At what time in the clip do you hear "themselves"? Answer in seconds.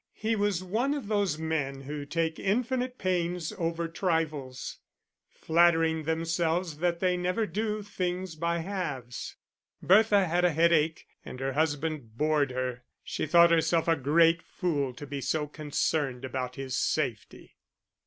6.05-6.77